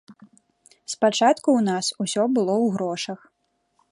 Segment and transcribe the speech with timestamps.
[0.93, 3.19] Спачатку ў нас усё было ў грошах.